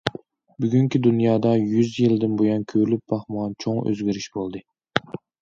بۈگۈنكى 0.63 1.01
دۇنيادا 1.07 1.51
يۈز 1.73 1.91
يىلدىن 2.05 2.33
بۇيان 2.41 2.65
كۆرۈلۈپ 2.73 3.05
باقمىغان 3.15 3.55
چوڭ 3.67 3.79
ئۆزگىرىش 3.85 4.31
بولدى. 4.41 4.65